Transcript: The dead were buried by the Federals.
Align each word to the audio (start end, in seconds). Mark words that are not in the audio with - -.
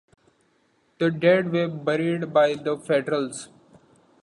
The 0.97 1.11
dead 1.11 1.51
were 1.53 1.67
buried 1.67 2.33
by 2.33 2.55
the 2.55 2.75
Federals. 2.75 3.49